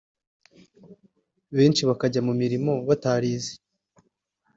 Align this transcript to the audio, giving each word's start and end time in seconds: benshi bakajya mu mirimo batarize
benshi 1.55 1.81
bakajya 1.89 2.21
mu 2.27 2.33
mirimo 2.41 2.73
batarize 2.87 3.51